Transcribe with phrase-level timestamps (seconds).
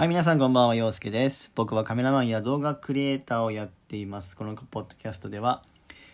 [0.00, 1.52] はい、皆さんこんばんは、陽介です。
[1.54, 4.34] 僕はカメラマンや動画クリエイターをやっています。
[4.34, 5.62] このポッドキャストでは、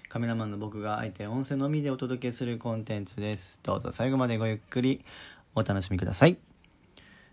[0.09, 3.61] カメラマンの僕が相手音声のみでお届けするコンテンツです。
[3.63, 5.05] どうぞ最後までごゆっくり
[5.55, 6.37] お楽しみください。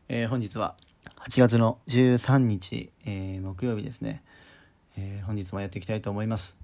[0.10, 0.76] えー本日は
[1.22, 4.22] 8月の13日、えー木曜日ですね、
[4.96, 6.60] えー本日もやっていきたいと思います。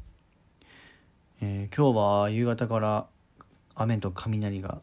[1.41, 3.07] え今日は夕方から
[3.73, 4.81] 雨と雷が、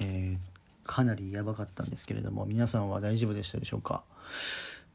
[0.00, 0.38] え
[0.82, 4.02] かなりやばかったんですけれども皆さんは大丈夫でしたでしょうか？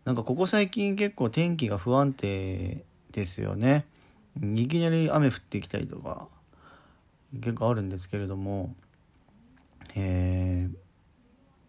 [0.06, 3.86] なんかここ最近結構天気が不安定ですよね。
[4.42, 6.28] いきなり雨降ってきたりとか
[7.34, 8.74] 結構あるんですけれども
[9.96, 10.76] えー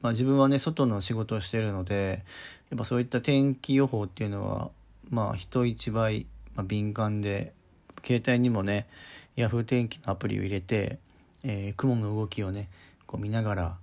[0.02, 2.24] まあ、自分はね外の仕事をしてるので
[2.70, 4.70] やっぱそういった天気予報っていうのは
[5.10, 7.52] まあ人一倍、まあ、敏感で
[8.04, 8.86] 携帯にもね
[9.36, 10.98] ヤフー天気のアプリを入れて、
[11.44, 12.68] えー雲の動きをね
[13.06, 13.76] こう見ながら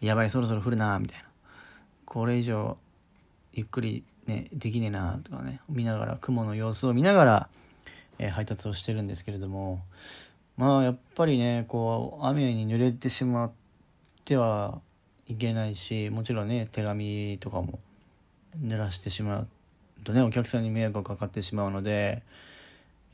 [0.00, 1.24] やばいそろそろ降るなみたいな。
[2.04, 2.76] これ以上
[3.54, 7.48] ゆっくりねできねえなとかね見ながら雲の様子を見ながら、
[8.18, 9.82] えー配達をしてるんですけれども
[10.56, 13.52] まあやっぱりねこう雨に濡れてしまっ
[14.24, 14.80] ては
[15.28, 17.78] いけないしもちろんね手紙とかも
[18.60, 19.48] 濡らしてしまう
[20.04, 22.22] とねお客さんに迷惑がかかってしまうので、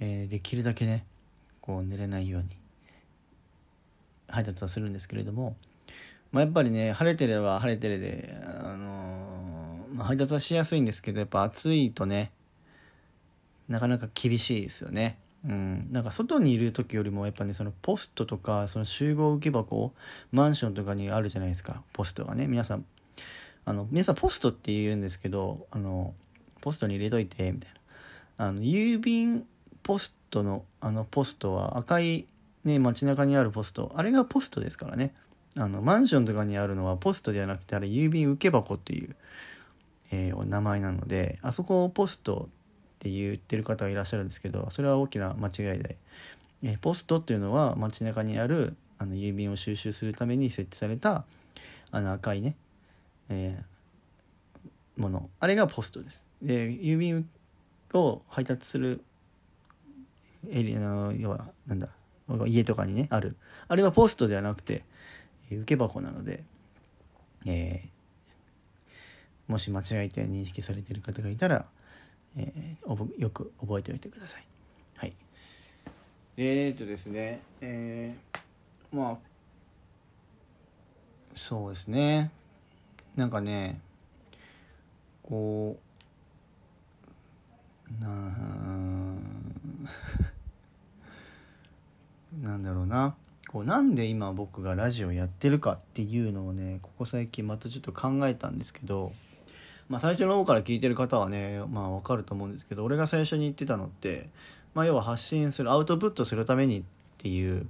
[0.00, 1.04] えーできるだけね
[1.60, 2.48] こう濡れないように
[4.30, 5.56] 配達はするんですけれども、
[6.32, 12.30] まあ、やっぱりね晴れてれば晴れてれで、あのーまあ、配達はしやすいんですけどやっぱ暑いとね
[13.68, 15.16] なかなか厳しいですよね。
[15.44, 19.92] うん、なんか外にいる時よりもやっぱねそのポストとかその集合受け箱
[20.32, 22.46] マンションとかにあるじゃないですかポストがね。
[22.46, 22.84] 皆さん
[23.64, 26.14] あの皆さんポストって言うんですけどあの
[26.60, 27.72] ポストに入れといてみたい
[28.38, 28.46] な。
[28.46, 29.46] あの郵便
[29.82, 32.26] ポストのあのポストは赤い
[32.64, 35.14] ね街中にあるポストあれがポストですからね。
[35.56, 39.16] あのマンションとかにあるのはポストではなくてあれ郵便受け箱っていう、
[40.12, 45.96] えーお名前なのであそこをポストって言ってる方がいらっしゃるんですけどそれは大きな間違いで、
[46.62, 51.24] えーポストっていうのは街中にあるあの郵便を収集するために設置された
[51.90, 52.54] あの赤いね、
[53.28, 53.80] えー
[55.00, 55.30] もの。
[55.40, 56.26] あれがポストです。
[56.42, 57.28] で郵便
[57.94, 59.02] を配達する
[60.50, 61.88] エリアの要はなんだ
[62.46, 63.36] 家とかにねある。
[63.68, 64.84] あれはポストではなくて
[65.56, 66.42] 受け箱なので、
[67.46, 67.90] えー
[69.48, 71.66] もし間違えて認識されている方がいたら、
[72.36, 74.44] えーよく覚えておいてください。
[74.96, 75.12] はい。
[76.36, 79.18] え、っとですね、えーまあ
[81.34, 82.30] そうですね
[83.16, 83.80] なんかね
[85.22, 85.76] こ
[88.00, 88.08] うな
[92.42, 93.16] なんだろうな
[93.50, 99.12] こうなんで今僕がラジオやってるかっていうのをねここ最近またちょっと考えたんですけど、
[99.88, 104.28] まあ、最初の方から聞いてる方はねまあわかると思うんですけど俺が最初に言ってたのって、
[104.72, 106.82] まあ、要は発信するアウトプットするためにっ
[107.18, 107.66] ていう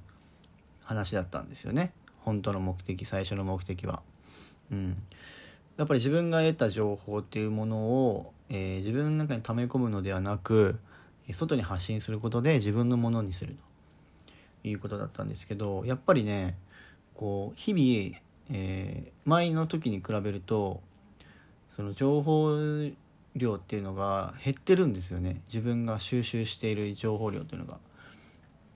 [0.84, 1.92] 話だったんですよね。
[2.18, 4.02] 本当の目的最初の目的は。
[4.70, 5.02] うん、
[5.78, 10.78] やっぱり自分が得た情報っていうものを、えー自分の中に溜め込むのではなく
[11.32, 13.69] 外に発信することで自分のものにすると。
[14.64, 16.56] いうことだったんですけどやっぱりね
[17.14, 18.18] こう日々、
[18.50, 20.80] えー前の時に比べると
[21.68, 22.56] その情報
[23.36, 27.78] 量っていうのが減ってるんですよね自分が収集している情報量っていうのが。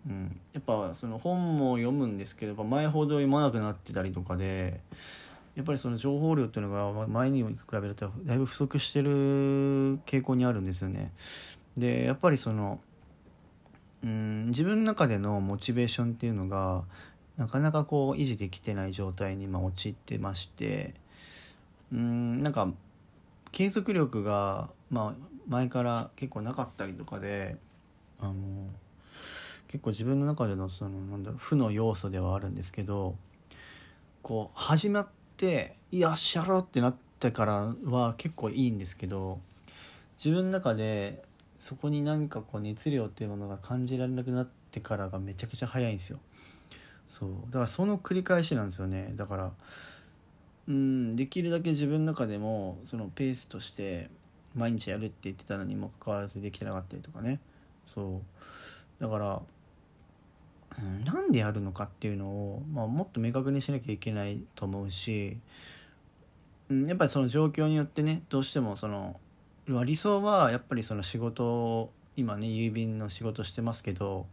[0.06, 4.80] うん、やっぱその本も読むんですけど前ほど読まなくなってたりとかで
[5.56, 11.10] やっぱりその情報量っていうのが前に比べるとだいぶ不足してる傾向にあるんですよね。
[11.76, 12.80] でやっぱりその
[14.04, 16.84] うん自分の中でのモチベーションっていうのが
[17.38, 20.92] なかなかこう維持できてない状態に今陥ってまして
[21.90, 22.68] うんなんか
[23.50, 27.56] 継続力が、まあ、前から結構なかったりとかで
[28.20, 28.34] あの
[29.68, 33.16] 結構自分の中でのそのなんだろう負の要素ではあるんですけど
[34.22, 39.40] こう始まって「よっしゃろ!」ってなってからは結構いいんですけど
[40.22, 41.24] 自分の中で
[41.64, 46.18] そこに何かこう熱量っていうものが感じられなくなってからがめちゃくちゃ早いんですよ。
[47.08, 47.30] そう。
[47.46, 49.14] だからその繰り返しなんですよね。
[49.16, 49.50] だから
[50.68, 54.10] うんできるだけ自分の中でもそのペースとして
[54.54, 57.40] 毎日やるって言ってたのにもかかわらずできてなかったりとかね。
[57.86, 58.20] そ
[59.00, 59.02] う。
[59.02, 59.40] だから、
[60.82, 65.38] うん、なんでやるのかっていうのを、まあ、もっと明確にしなきゃいけないと思うし、
[66.68, 69.18] うん、やっぱりその状況によってねどうしてもその
[69.66, 74.26] 理想はやっぱりその仕事を今ね郵便の仕事してますけど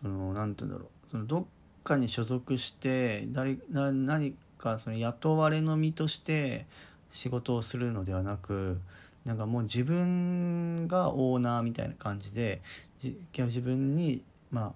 [0.00, 1.44] そのなんて言うんだろうそのどっ
[1.82, 6.66] かに所属して誰な何かその雇われの身として
[7.10, 8.80] 仕事をするのではなく
[9.24, 12.62] なんかもう自分がオーナーみたいな感じで
[13.02, 14.72] 自分にまあ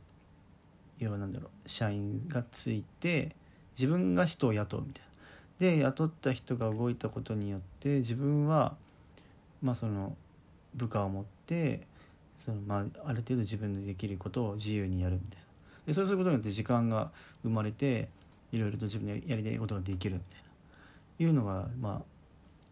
[0.98, 3.34] 要は何だろう社員がついて
[3.78, 5.08] 自分が人を雇うみたいな。
[5.58, 8.76] で雇った人が動いたことによって自分は
[9.62, 10.16] まあその
[10.74, 11.86] 部下を持って
[12.36, 15.44] そのまあある程度自分でできることを自由にやるみたいな。
[15.86, 17.10] でそうすることによって時間が
[17.42, 18.08] 生まれて
[18.52, 20.48] いろいろと自分でやりたいことができるみたいな。
[21.20, 22.02] いうのがまあ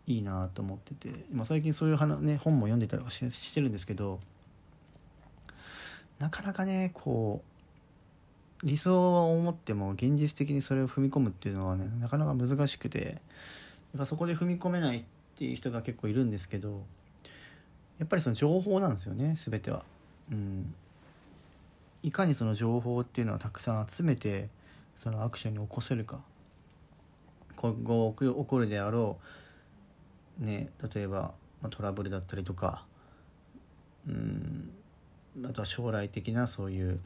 [0.06, 4.20] いいなと思ってて、まあ、最近そういう話、ね、本も読んでたりはしてるんですけど
[6.20, 7.42] なかなかねこ
[8.62, 13.20] う理想を思っても現実的にそれを踏み込むっていうのはねなかなか難しくて。
[13.96, 15.04] やっぱそこで踏み込めない
[15.36, 16.82] っていう人が結構いるんですけど
[17.98, 19.84] やっぱりその情報なんですよね全ては。
[20.32, 20.74] うん。
[22.02, 24.48] いかにその情報っていうのはたくさん集めて
[24.96, 26.20] そのアクションに起こせるか。
[27.54, 29.18] 今後起こるであろ
[30.40, 32.84] うね例えば、まあ、トラブルだったりとか
[34.08, 34.70] うん。
[35.44, 36.98] あとは将来的なそういう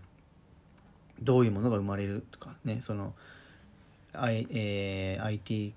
[1.21, 3.12] どういうものが生まれるとかねその、
[4.12, 5.75] I えー、IT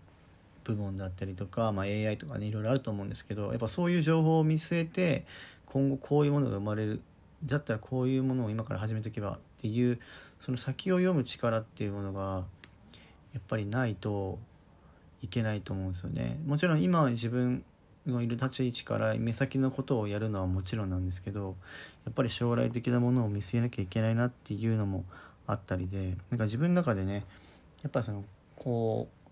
[0.63, 5.25] 部門だったりとか、まあ、AI とかねいろいろあると思うんですけどやっぱそういう情報を見据えて
[5.65, 7.01] 今後こういうものが生まれる
[7.45, 9.99] だったらこういうものを今から始めとけばっていう
[10.39, 12.45] その先を読む力っていうものが
[13.33, 14.39] やっぱりないと
[15.21, 16.39] いけないと思うんですよね。
[16.45, 17.63] もちろん今自分
[18.05, 21.55] のいる立ち位置から目先のことをやるのはもちろんなんですけど
[22.05, 25.05] やっぱり将来的なものを見据えなきゃいけないなっていうのも
[25.47, 27.23] あったりでなんか自分の中でね
[27.81, 28.23] やっぱその
[28.55, 29.22] こう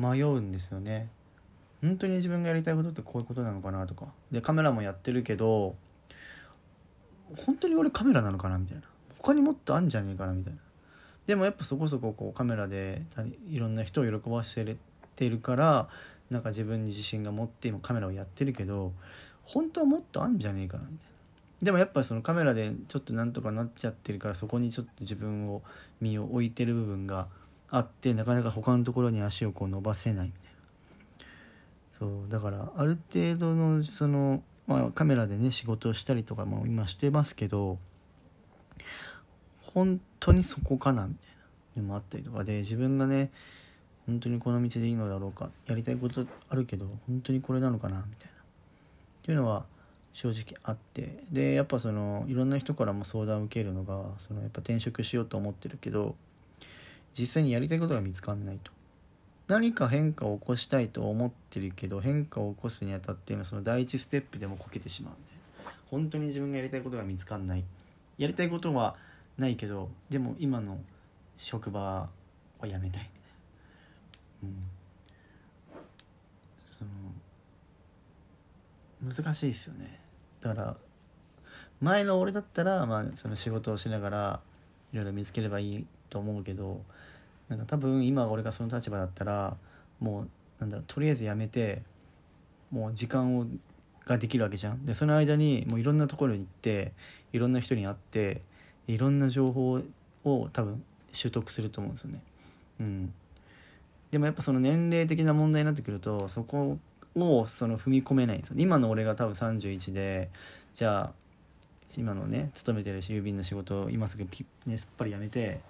[0.00, 1.08] 迷うんですよね。
[1.82, 4.06] 本当に自分がやりたいことってこういうことなのかなとか。
[4.32, 5.76] でカメラもやってるけど
[7.46, 8.82] 本当に俺カメラなのかなみたいな。
[9.18, 10.58] 他にもっとあんじゃねえかなみたいな。
[11.26, 13.02] でもやっぱそこそここうカメラで
[13.48, 14.76] いろんな人を喜ばせ
[15.14, 15.88] てるから
[16.30, 18.92] なんか自分に自信が持って今カメラをやってるけど
[19.44, 21.10] 本当はもっとあんじゃねえかなみたいな。
[21.62, 25.62] でもやっぱそのカメラでちょっとなんとかなっちゃってるからそこにちょっと自分を
[26.00, 27.28] 身を置いてる部分が
[27.70, 30.50] あってなかなか他のところに足をこう伸ばせないみたいな。
[31.98, 32.28] そう。
[32.28, 37.78] だからある程度のそのまあ、カメラでね仕事をしたりとかも今してますけど
[39.74, 41.28] 本当にそこかなみたい
[41.74, 43.32] なのもあったりとかで自分がね
[44.06, 48.40] 本当にこの道でいいのだろうかやりたいことあるけど本当にこれなのかなみたいな。
[48.40, 49.64] っていうのは
[50.12, 51.24] 正直あって。
[51.32, 56.14] でやっぱそのいろんな人からも相談を受けるのがそのやっぱ転職しようと思ってるけど
[57.18, 58.72] 実際にやりたいことが見つかんないと。
[59.48, 65.30] 何か変化を起こしたいと思ってるけど変化を起こすにあたってのその第一ステップでもこけてしまうんで。
[65.90, 67.64] 本当に自分がやりたいことが見つかんない。
[68.16, 68.96] やりたいことは
[69.38, 70.78] ないけどでも今の
[71.36, 72.08] 職場は
[72.62, 72.82] 辞めたい。
[72.82, 73.08] みたいな、
[74.44, 74.54] うん、
[79.02, 80.00] その難しいですよね。
[80.40, 80.76] だから
[81.80, 84.40] 前の俺だったら、まあ、その仕事をしながら
[84.92, 86.82] いろいろ見つければいいと思うけど
[87.50, 89.56] なんか多分今俺がその立場だったら
[89.98, 90.28] もう
[90.60, 91.82] なんだとりあえずやめて
[92.70, 93.46] もう時間を
[94.06, 94.86] ができるわけじゃん。
[94.86, 96.92] でその間にもういろんなところに行って
[97.32, 98.40] いろんな人に会って
[98.86, 99.82] いろんな情報
[100.24, 100.82] を多分
[101.12, 102.22] 習得すると思うんですよね。
[102.80, 103.14] うん、
[104.10, 106.78] でもやっぱその年齢的な問題になってくるとそこ
[107.14, 110.30] をその踏み込めないんですよ今の俺が多分31で
[110.76, 111.12] じゃあ
[111.96, 114.26] 今のね勤めてるし郵便の仕事を今すぐ
[114.66, 115.60] ね、すっぱりやめて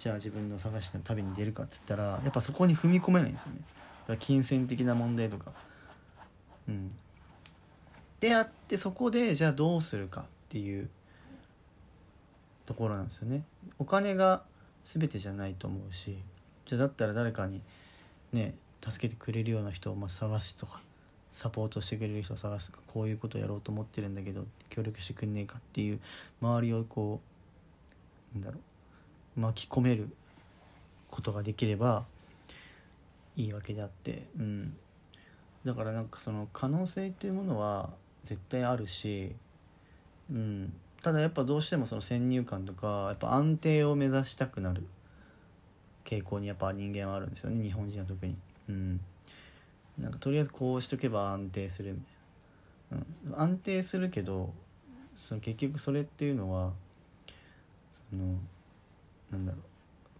[0.00, 4.16] じゃあ自分の探しの旅に出るかっつったらやっぱそこに踏み込めないんですよね。
[4.18, 5.52] 金銭的な問題とか。
[6.66, 6.90] うん。
[8.18, 10.88] であってそこでじゃあどうするかっていう
[12.64, 13.44] ところなんですよね。
[13.78, 14.42] お金が
[14.84, 16.16] 全てじゃないと思うし
[16.64, 17.60] じゃあだったら誰かに
[18.32, 20.80] ね助けてくれるような人をま探すとか
[21.30, 26.00] サポートしてくれる人を探すとかこういうことやろうと思ってるんだけど協力してくんねえかっていう
[26.40, 27.20] 周りをこ
[28.34, 28.69] うなんだろう
[29.36, 30.08] 巻き込める
[31.10, 32.04] ことができれば
[33.36, 34.76] いいわけであって、うん、
[35.64, 37.90] だからなんかその可能性っていうものは
[38.22, 39.34] 絶対あるし、
[40.30, 40.72] うん、
[41.02, 44.86] ただやっぱどうしてもその先入観とかやっぱ安定を目指したくなる
[46.04, 48.36] 傾向にやっぱ人間はあるんですよね日本人は特に。
[48.68, 49.00] うん、
[49.98, 52.00] なんかとりあえずこうしとけば安定するみ
[52.90, 52.98] たい
[53.32, 54.52] な、うん、安定するけど
[55.16, 56.72] その結局それっていうのは
[57.92, 58.38] その
[59.30, 59.62] なんだろう。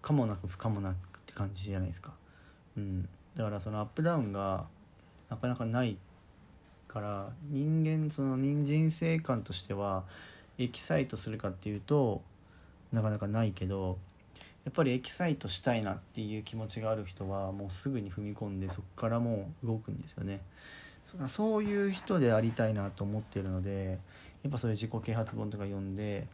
[0.03, 2.13] 可もなく不可もなくって感じじゃないですか、
[2.77, 4.67] うん、だからそのアップダウンが
[5.29, 5.97] なかなかない
[6.89, 10.05] から人間その人生観としては
[10.59, 12.23] エキサイトするかっていうと
[12.93, 13.99] なかなかないけど
[14.65, 20.41] やっぱりエキサイトしたいなっていう気持ちがある人はもうすぐに踏み込んでそこからもう動くんですよね。
[21.05, 23.99] そそういう人でありたいなと思ってるので
[24.43, 26.27] やっぱそういう自己啓発本とか読んで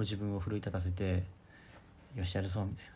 [0.00, 1.22] 自分を奮い立たせて
[2.18, 2.92] よしやるぞみたいな。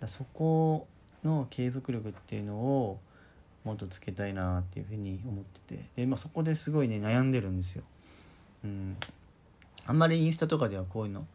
[0.00, 0.86] だそこ
[1.24, 3.00] の継続力っていうのを
[3.64, 5.84] もっとつけたいなっていうふうに思ってて。
[5.96, 7.84] で、まあ、そこですごいね悩んでるんですよ。
[8.64, 8.96] うん、
[9.86, 11.26] あんまりインスタとかではこういうの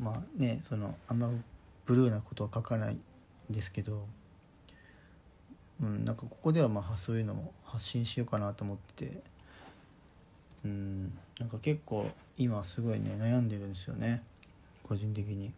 [0.00, 1.30] まあねそのあんま
[1.86, 3.00] ブルーなことは書かないん
[3.50, 4.06] ですけど、
[5.80, 9.22] うん、なんかここではまあそういうのも発信しようかなと思ってて、
[10.64, 14.22] うん、なんか結構今すごいね悩んでるんですよね。
[14.82, 15.52] 個人的に。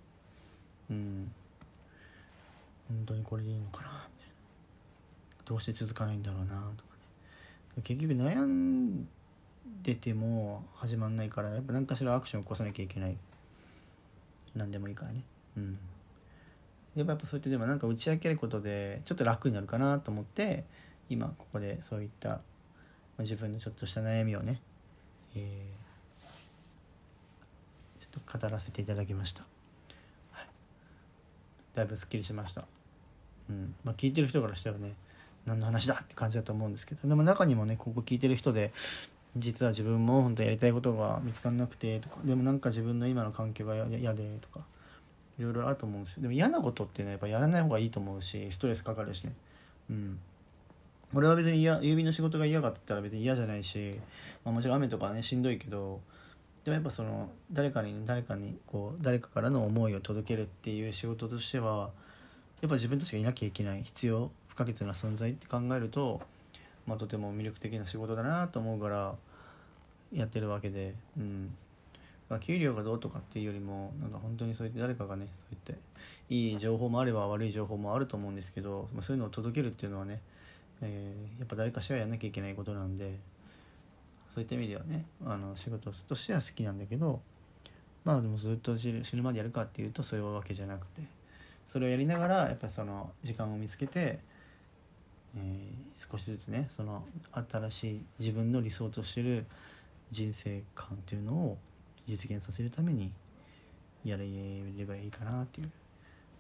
[0.91, 1.33] うん。
[2.89, 4.35] 本当にこれでいいのかなみたいな
[5.45, 6.61] どうして続かないんだろうなとか
[7.77, 7.83] ね。
[7.83, 9.07] 結局悩ん
[9.83, 13.17] でても始まんないからやっぱ何かしらアクション起こさなきゃいけない。
[14.55, 15.25] 何でもいいからね。
[15.57, 15.79] うん。
[16.95, 20.65] やっぱやっぱそうやってでもなんか打ち明けることでちょっと楽になるかなと思って
[21.09, 22.41] 今ここでそういった
[23.19, 24.61] 自分のちょっとした悩みをね、
[25.37, 29.45] えー、ちょっと語らせていただきました、
[31.75, 32.65] だいぶすっきりしました。
[33.51, 33.75] うん。
[33.85, 34.95] まあ、聞いてる人からしたらね
[35.47, 38.73] 何の話だって感じだと思うんですけどでも中にもねここ聞いてる人で
[39.37, 44.65] 実は自分も本当やりたいことが見つからなくてとかでもなんか自分の今の環境が嫌でとか
[45.39, 46.23] いろいろあると思うんですよ。
[46.23, 49.33] でも嫌なことっていうのはやっぱやらない方がいいと思うしストレスかかるしね。
[49.91, 50.19] うん。
[51.15, 53.99] 俺は別に郵便の仕事が嫌かって言ったら別に嫌じゃないし、
[54.45, 56.01] まあ、もちろん雨とかねしんどいけど
[56.65, 61.91] でもやっぱその誰かに誰かにこう誰かからの思いを届けるっていう仕事としては
[62.63, 66.23] やっぱ自分たちがいなきゃいけない必要不可欠な存在って考えると、
[66.87, 69.15] まあ、とても魅力的な仕事だなと思うから
[70.13, 71.55] やってるわけで、うん。
[72.31, 80.21] まあ、給料がどうとかっていうよりもなんか本当にそうやって誰かがねそうやっていい情報もあれば悪い情報もあると思うんですけど、まあ、そういうのを届けるっていうのはね、
[80.81, 83.13] えー、やっぱ誰かしらやんなきゃいけないことなんで
[84.35, 87.21] そういった意味ではねあの仕事としては好きなんだけど
[88.05, 91.03] まあでもずっと死ぬまでやるかっていうとそういうわけじゃなくて。
[91.67, 94.19] それをやりながらやっぱりその時間を見つけて、
[95.37, 97.05] えー、少しずつねその
[97.51, 99.47] 新しい自分の理想としてる
[100.11, 101.59] 人生観っていうのを
[102.07, 103.13] 実現させるために
[104.05, 104.25] やれ
[104.77, 105.71] ればいいかなっていう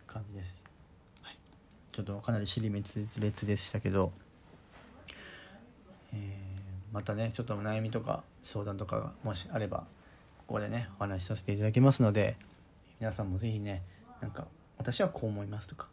[0.06, 0.62] 感じです。
[1.22, 1.38] はい、
[1.90, 2.84] ちょっとかなり尻滅
[3.18, 4.12] 裂でしたけど、
[6.12, 6.43] えー、
[6.94, 9.78] またねちょっと悩みとか相談とかがもしあれば
[10.46, 12.36] ここでねお話しさせていただきますので
[13.00, 13.82] 皆さんも是非ね
[14.22, 14.46] なんか
[14.78, 15.88] 私はこう思いますとか、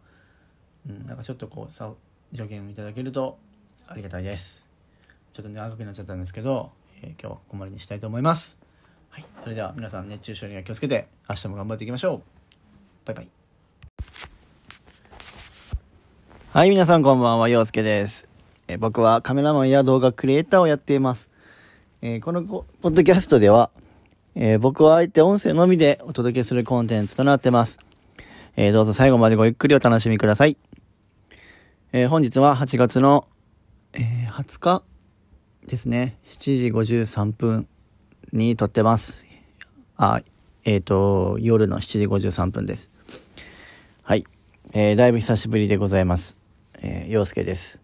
[0.87, 1.91] うん、なんかちょっとこうさ
[2.35, 3.39] 助言をいただけると
[3.87, 4.67] ありがたいです。
[5.33, 8.59] ちょっとね長くなっちゃったんですけど、えー、今日はここまでにしたいと思います。
[9.09, 9.25] はい。
[9.41, 12.21] それでは皆さん熱中症には気をつけて明日も頑張っていきましょう。
[13.05, 13.29] バイバイ。
[16.53, 18.27] はい皆さんこんばんは陽介です、
[18.73, 21.29] え、僕はカメラマンや動画クリエイターをやっています、
[22.01, 23.69] えー、このポッドキャストでは
[24.33, 27.79] えー、僕はあえて音声のみでお届けするコンテンツとなってます。
[28.55, 30.57] えー、どうぞ最後までごゆっくりお楽しみください。
[31.91, 33.27] え、本日は8月の、
[33.91, 34.83] え、20日
[35.67, 36.17] ですね。
[36.25, 37.67] 7時53分
[38.31, 39.25] に撮ってます。
[39.97, 40.21] あ、
[40.63, 42.89] えっ、と、夜の7時53分です。
[44.03, 44.25] はい。
[44.73, 46.37] えだいぶ久しぶりでございます。
[46.81, 47.80] えー、陽介です。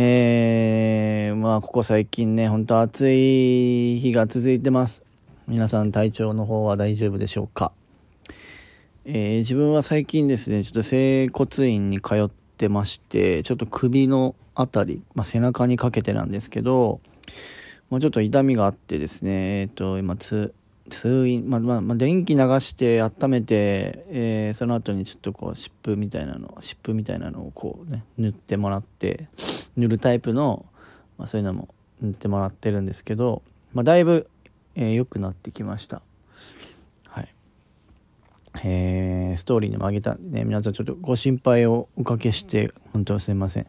[0.00, 5.02] えー、まあ、ここ最近ね、ほんと暑い日が続いてます。
[5.48, 7.72] 皆さん体調の方は大丈夫でしょうか？
[9.04, 17.00] えー、自分は最近ですね、ちょっと整骨院に通ってまして、ちょっと首のあたり、まあ、背中にかけてなんですけど、
[17.90, 20.54] もうちょっと痛みがあってですね、えっ、ー、と、今、通、
[20.88, 29.28] 通院、まあ、まあ、まあ、電気流して温めて、えー、その後にちょっとこう、湿布みたいなの、湿布みたいなのをこうね、塗ってもらって、
[29.76, 30.66] 塗るタイプの、
[31.16, 31.68] まあ、そういうのも
[32.00, 33.42] 塗ってもらってるんですけど、
[33.72, 34.28] まあ、だいぶ、
[34.74, 36.02] えー、良くなってきました
[37.04, 37.28] はい。
[38.64, 43.66] えー、ストーリーにもあげたんでね、皆さんちょっとご心配をおかけして、本当すいません。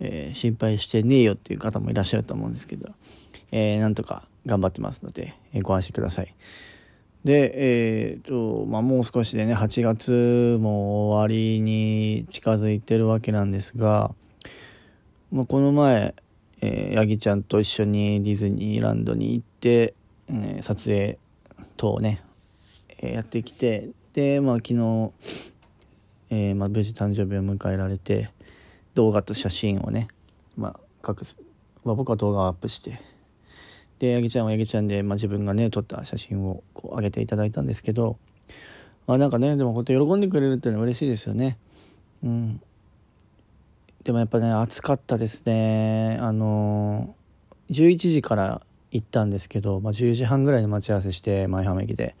[0.00, 2.90] えー、心配してねえよっていう方もいらっしゃると思うんですけど、
[3.52, 6.34] えー、なんとか頑張ってますので、えー、ご安心ください。
[7.24, 14.12] で、えー、と、まあ、もう少しでね、8月も終わりに近づいてるわけなんですが、
[15.30, 16.14] まあ、この前、
[16.60, 19.94] えー、ヤギちゃんと一緒にディズニーランドに行って、
[20.28, 21.18] えー、撮影
[21.76, 22.22] 等をね、
[22.98, 25.12] えー、やってきて、で、まあ、昨日、
[26.30, 28.30] えー、まあ、無事誕生日を迎えられて
[28.94, 30.08] 動画と写真をね、
[30.56, 31.22] まあ、各、
[31.84, 33.00] まあ、僕は動画をアップして
[34.02, 38.18] で八木ちゃんは八木ちゃんで、まあ、自分がね撮った写真をこう上げていただいたんですけど
[39.06, 41.56] あなんかねでも本当喜んでくれるっていうのは嬉しいですよね。
[42.24, 42.60] うん。
[44.02, 46.18] でもやっぱね暑かったですね。
[46.20, 47.14] あの
[47.70, 52.16] 11時から行ったんですけど、まあ、10時半ぐらいに待ち合わせして舞浜駅で。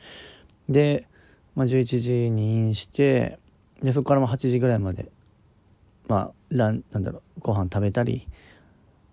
[0.68, 1.08] で、
[1.56, 3.40] まあ、11時にインして
[3.82, 5.10] でそこからも8時ぐらいまで
[6.06, 8.28] まあランなんだろうご飯食べたり、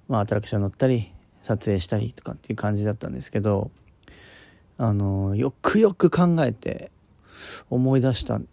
[0.07, 1.13] まあ、アトラクション乗ったり
[1.49, 3.71] 撮影したりとかっていう感じだったんですけど
[4.77, 6.91] あのよくよく考えて
[7.71, 8.47] 思い出したん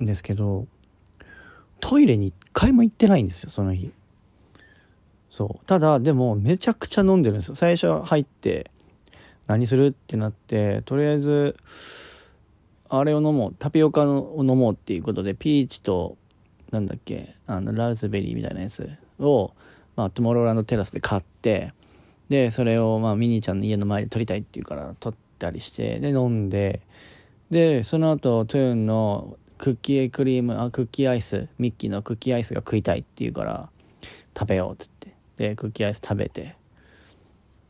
[0.00, 0.66] ですけど
[1.78, 3.92] トイレに一回も行ってないんですよその日。
[5.30, 5.66] そう。
[5.66, 7.54] ただでもめちゃくちゃ飲んでるんですよ。
[7.54, 8.70] 最初入って
[9.46, 11.56] 何するってなってとりあえず
[12.88, 16.16] あれを飲もうタピオカを飲もうっていうことでピーチと
[16.72, 18.90] なんだっけあのラズベリーみたいなやつ
[19.20, 19.52] を、
[19.94, 21.72] まあ、トゥモローランドテラスで買って
[22.30, 26.80] でそれをまあミニーちゃんの家の前で撮りたいっていうから撮ったりしてで飲んで
[27.50, 33.68] でその後トゥーンのクッキークリームあクッキーアイスミッキーのクッキーアイスが食いたいっていうから
[34.38, 35.10] 食べようっつって。
[35.36, 36.54] でクッキーアイス食べて。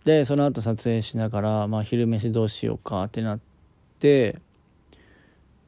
[0.04, 3.40] でその後撮影しながら、まあ、昼飯どうしようかってなっ
[3.98, 4.40] て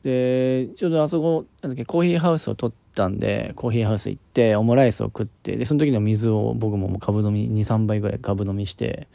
[0.02, 9.08] でちょうどあそこなんだっけコーヒーハウスを撮ってたんでコーヒーハウス行ってオムライスを食ってでその時の水を僕ももう株飲み23杯ぐらい株飲みして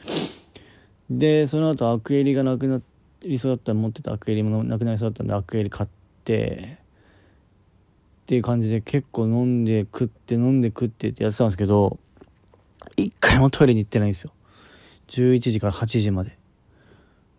[1.10, 2.82] でその後アクエリがなくな
[3.22, 5.90] りそうだった持ってたアクエリもなくなりそうだったんでアクエリ買っ
[6.24, 6.80] て
[8.24, 11.98] っていう感じで結構飲んで食って飲んで食ってってやってたんですけど
[12.98, 14.32] 一回もトイレに行ってないんですよ。
[15.08, 16.38] 11時から8時まで。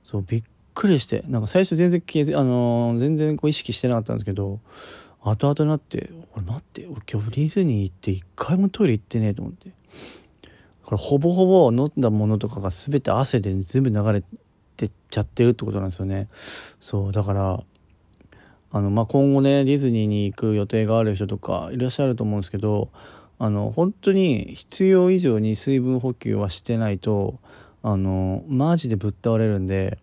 [0.04, 0.42] そうびっ
[0.74, 2.02] くりしてなんか最初全然
[2.38, 4.60] あの、全然こう意識してなかったんですけど
[5.22, 9.72] 後々になって「俺待って俺今日ディズニー行って一回もトイレ行ってねえ」と思って。
[10.88, 14.22] これほぼほぼ飲んだものとかが全て汗で全部流れ
[14.74, 16.28] てっちゃってるってことなんですよね。
[16.80, 17.62] そうだから
[18.72, 22.88] あの、まあ、今後ねディズニーに行く予定がある人とかいらっしゃると思うんですけど
[23.38, 27.38] あの本当に必要以上に水分補給はしてないと
[27.82, 29.98] あのマジでぶっ倒れるんで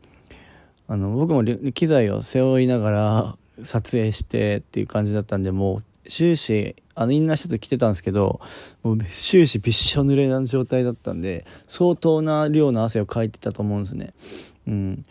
[0.87, 8.39] あの僕も機材を背負いながら撮影してっていう感じだったんでもう終始あのインナーシャツ着てたんですけど
[8.83, 14.13] もう終始びっしょ濡れな状態だったんで相当な量の汗をかいてたと思うんですね。
[14.67, 15.05] うん、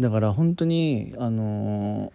[0.00, 2.12] だから本当にあの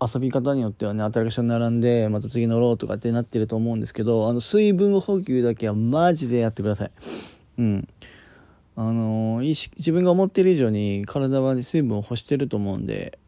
[0.00, 6.90] ー、遊び方によってはねアトラクション並んでまた次乗ろうとかってなってると思うんですけどあの水分補給だけはマジでやってください。
[7.58, 7.88] うん
[8.76, 13.18] あの意識自分が思ってる以上に体は水分を欲してると思うんで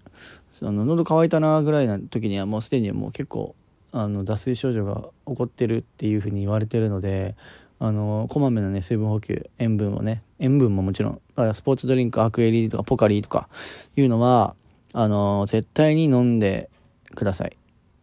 [0.63, 3.55] あの喉乾いたなぐらいな時にはもうすでにもう結構
[3.93, 7.35] あの脱水症状が起こってるっていうふうに言われてるので
[7.79, 11.21] あのこまめなね水分補給塩分をね塩分ももちろん
[11.55, 13.49] スポーツドリンクアクエリとかポカリとか
[13.97, 14.55] いうのは
[14.93, 16.69] あの絶対に飲んで
[17.15, 17.57] ください。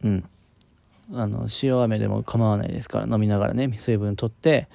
[0.03, 0.29] うん。
[1.13, 4.67] あの塩飴でも構わないですから飲みながらね水分とって、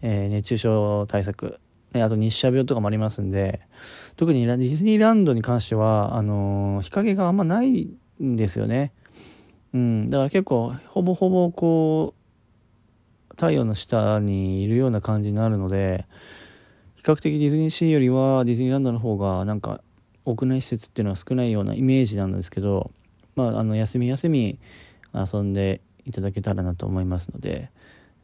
[0.00, 1.60] えー、熱中症対策
[1.94, 3.60] ね、あと日射病とかもありますんで、
[4.16, 7.88] 特にディズニーランドに関しては、あの、日陰があんまない
[8.22, 8.92] んですよね。
[9.72, 16.06] うん、だから結構、ほぼほぼこう、太陽の下にいるような感じになるので、
[16.96, 19.82] 比較的ディズニーシーよりはディズニーランドの方がなんか
[20.24, 22.90] 屋内施設っていうのは少ないようなイメージなんですけど、
[23.36, 24.58] まあ、あの休み休み
[25.12, 27.70] 遊んでいただけたらなと思いますので、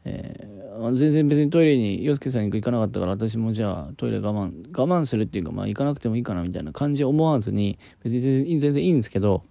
[0.05, 0.60] えー、
[0.93, 8.21] 全然別にトイレに洋介さんに行かなかったから私もじゃあトイレ我慢我慢するっていうかまあ行かなくてもいいかなみたいな感じ思わずに別に
[8.59, 9.43] 全然いいんですけど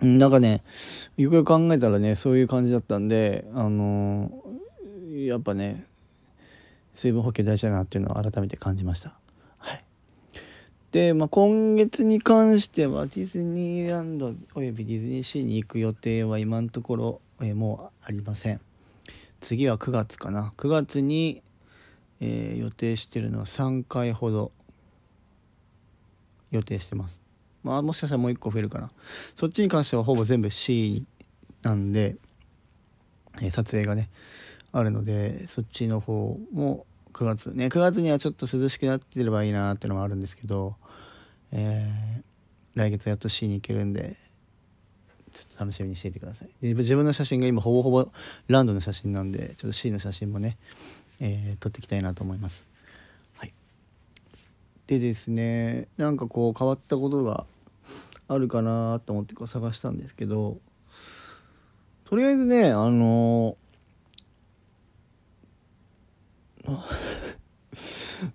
[0.00, 0.62] なんかね
[1.16, 5.84] よくよく考えたらねそういう感じだったんであのー、やっぱね
[6.94, 9.16] 水分補給大事だなっていうのを改めて感じました。
[9.58, 9.84] はい、
[10.90, 18.60] で、まあ、今月に関してはディズニーランドおよびディズニーシーに行く予定は今のところ、え、もうありません。
[19.40, 20.52] 次は9月かな。
[20.56, 21.42] 9月に、
[22.20, 24.52] えー、予定してるのは3回ほど
[26.50, 27.20] 予定してます。
[27.62, 28.90] まあもしかしたらもう1個増えるかな。
[29.34, 31.04] そっちに関してはほぼ全部 C
[31.62, 32.16] なんで、
[33.40, 34.10] えー、撮影がね
[34.72, 37.52] あるのでそっちの方も9月。
[37.52, 40.76] ね9月にはちょっと涼しくなってればいいなっていうのもあるんですけど、
[41.52, 42.22] えー、
[42.74, 44.16] 来月やっと C に行けるんで
[45.32, 46.48] ちょっと楽しみにしていてください。
[46.60, 48.08] で自分の写真が今ほぼほぼ
[48.48, 50.56] ランドの写真なんでちょっと C の写真もね、
[51.20, 52.68] えー、撮っていきたいなと思います。
[53.36, 53.52] はい。
[54.86, 57.44] でですねなんかこう変わったことが
[58.28, 60.58] あるかなと思ってこう探したんですけど
[62.04, 66.78] とりあえずねあのー、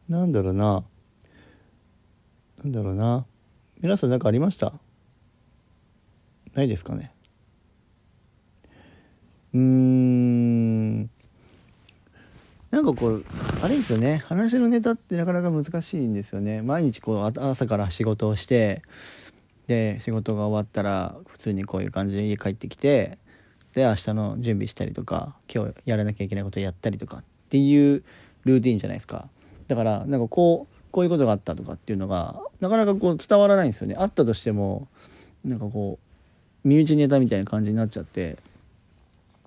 [0.09, 0.83] なんだろうな。
[2.63, 3.25] なんだろうな。
[3.81, 4.73] 皆さん何かありました？
[6.53, 7.13] ないですかね。
[9.53, 11.09] うーん。
[12.73, 13.25] なんかこう
[13.61, 14.23] あれですよね。
[14.25, 16.63] 話のネタってなかなか難しいんですよね。
[16.63, 18.81] 毎日こう朝から仕事をして
[19.67, 23.19] で仕事が終わったら普通にこういう感じで家帰ってきて
[23.73, 28.03] で明日の準備したりとか今日やらなきゃいけないことやったりとかっていう
[28.43, 29.29] ルーティンじゃないですか。
[29.67, 33.95] だからなんかこうこういうことがあったとかっていうのがなかなかこう伝わらないんですよね。
[33.99, 34.87] あったとしても
[35.45, 36.02] なんかこう
[36.63, 38.37] 身内ネタみたいな感じになっちゃって。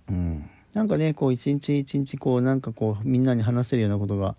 [0.09, 0.48] うん。
[0.74, 4.35] なんかねこう一日一日こうなんかこうみんなに話せるようなことが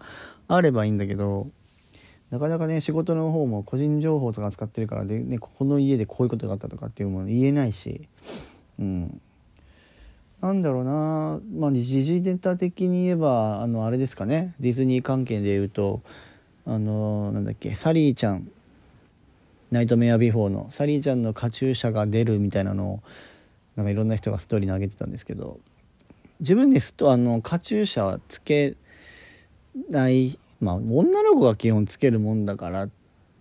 [0.48, 1.48] あればいいんだけど
[2.30, 8.08] なかなかね仕事の方も個人情報とか使ってるからで、ね、ここの家でこういうことがあったとかっていうもの言えないし。
[8.80, 9.22] うん。
[10.40, 11.40] なんだろうな。
[11.56, 14.54] まあ時事ネタ的に言えばあのあれですかね。
[14.60, 16.02] ディズニー関係で言うと
[16.68, 18.52] あのなんだっけサリーちゃん
[19.72, 23.04] ナイトメアビフォーのサリーちゃんのカチューシャが出るみたいなのを
[23.76, 25.60] なんかいろんな人がストーリーに上げてたんですけど
[26.40, 28.76] 自分ですとあのカチューシャはつけ
[29.90, 32.90] ないまあ女の子が基本つけるもんだから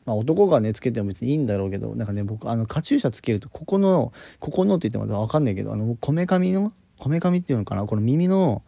[0.07, 8.63] まあ、男がねつけても別にいいんだろうけどなんかね僕あのカチューシャつけるとここのここのって言っても分かんないけどあのこめかみのこめかみっていうのかなこの耳の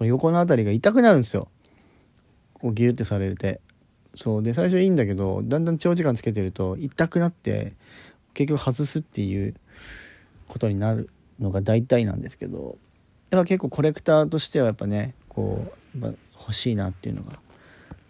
[0.00, 1.48] 横の辺りが痛くなるんですよ。
[2.54, 3.60] こうギュッてされて。
[4.14, 4.42] そう。
[4.42, 7.74] で最初いいんだけどだんだん長時間つけてると痛くなって
[8.34, 9.54] 結局外すっていう
[10.48, 12.78] ことになるのが大体なんですけど
[13.30, 17.38] やっぱ結構コレクターとしてはやっぱねこうやっぱ欲しいなっていうのが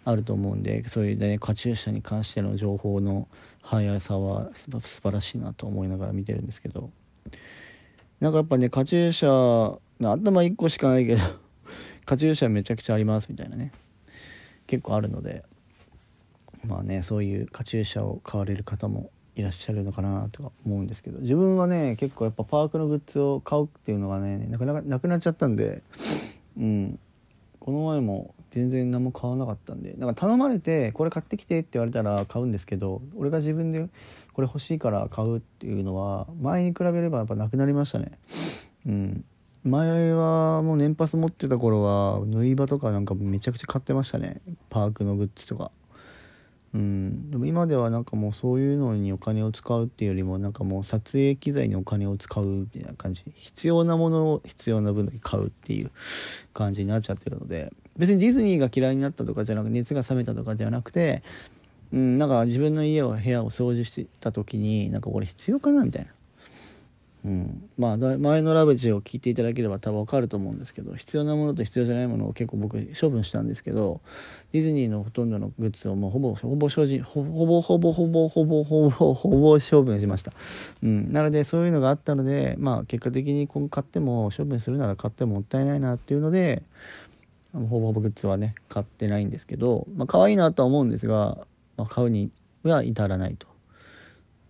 [0.05, 3.29] あると思うんでそういうねカチューシャに関しての情報の
[3.63, 6.91] 速さは素晴らしいなと思いながら見てるんですけど。
[8.21, 11.23] なんかやっぱねカチューシャ頭1個しかないけど
[12.05, 13.73] カチューシャめちゃくちゃありますみたいなね
[14.67, 15.45] 結構あるので。
[16.67, 25.83] まあねそういうカチューシャを買われる方もいらっしゃるのかなとか思うんですけど自分はね結構やっぱパークのグッズを買うっていうのがねなかなかなくなっちゃったんで
[26.59, 26.99] うん。
[27.61, 33.87] この前も全然何も買わなかったんでなんか頼まれてこれ買ってきてって言われたら買うんですけど俺が自分で
[34.33, 38.13] これ欲しいから買うっていうのは前に比べればやっぱなくなりましたね。
[38.87, 39.25] うん。
[39.63, 44.41] 前はもう年パス持ってた頃は縫い場とかなんかめちゃくちゃ買ってましたね。
[44.71, 45.71] パークのグッズとか。
[46.75, 47.31] うん。
[47.31, 55.91] でも今ではなんかもうそういうのにお金を使うっていうよりもなんかもう撮影機材にお金を使うみたいな感じ必要なものを必要な分だけ買うっていう
[56.55, 61.23] 感じになっちゃってるので別にディズニーが嫌いになったとかじゃなく熱が冷めたとかじゃなくて
[61.93, 66.11] うんなんか自分の家を部屋を掃除してた時になんかこれ必要かなみたいな。
[67.23, 74.01] うん、まあ前のラブジを聞いていただければ多分分かると思うんですけど必要なものと必要じゃないものを結構僕処分したんですけど
[74.53, 80.33] ディズニーのほとんどのグッズをもうほぼほぼ正直ほぼほぼほぼほぼほぼほぼ処分しました、
[80.83, 86.63] うん、なのでそういうのがあったのでまあ結果的に今買っても処分するなら買ってももったいないなっていうので
[87.53, 91.37] ほぼほぼグッズはね買ってないんですけどまあ可愛いなとは思うんですが、
[91.77, 92.31] まあ、買うに
[92.63, 93.47] は至らないと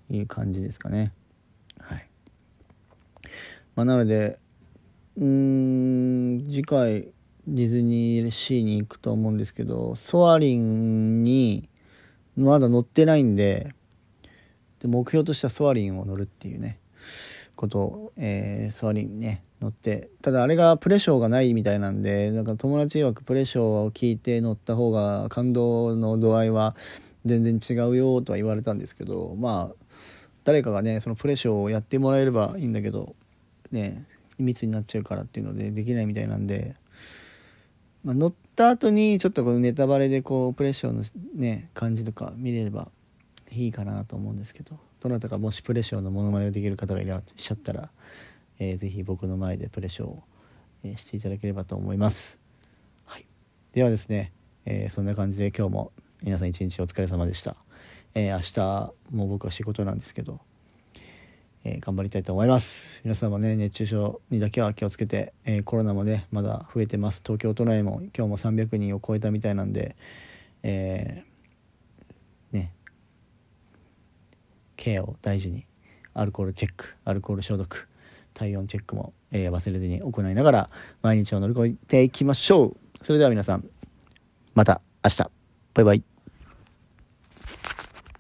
[0.09, 1.13] いう感じですかね。
[3.81, 4.39] まあ、なので
[5.17, 7.09] うん次回
[7.49, 11.67] ディズニーシーに行くと思うんですけどソアリンに
[12.37, 13.73] まだ乗ってないんで
[14.81, 16.79] で目標としてはソアリンを乗るっていうね
[17.57, 26.77] ことを、えー、ソアリンね乗ってただあれがプレショーがないみたいなんでなんか友達曰くプレショーを聞いて乗った方が感動の度合いは
[27.25, 29.85] 全然違うよとは言われたんですけどまあ
[30.45, 33.15] 誰かがねそのプレショーをやってもらえればいいんだけど
[33.71, 34.05] ね
[34.39, 36.75] 密になっちゃうからっていうのでできないみたいなんで、
[38.05, 41.05] まあ、乗った後にちょっとこのネタバレでこうプレッションの
[41.35, 42.89] ね感じとか見れれば
[43.53, 47.91] いいかなと思うんですけどどなたかもしプレッションのモノマネができる方がいらっしゃったら、
[48.59, 50.23] えー、ぜひ僕の前でプレッションを、
[50.85, 52.39] え、していただければと思います、
[53.07, 53.27] はい、
[53.73, 54.33] ではですね、
[54.67, 57.57] えー、そんな感じで今日も皆さん一日お疲れ様でした、
[58.15, 60.41] えー、明日も僕は仕事なんですけど
[61.65, 63.01] えー、頑張りたいと思います。
[63.05, 67.23] 皆さんもね熱中症にだけは気をつけて、えー、コロナもねまだ増えてます。
[67.25, 69.97] 東京都内も今日も300人を超えたみたいなんで
[70.63, 72.73] えー、ね
[74.77, 75.67] ケアを大事に
[76.15, 77.89] アルコールチェックアルコール消毒
[78.35, 80.71] 体温チェックも、え忘れずに行いながら
[81.03, 82.77] 毎日を乗り越えていきましょう。
[83.05, 83.69] それでは皆さん
[84.55, 85.31] また明日。
[85.75, 86.05] バイバイ。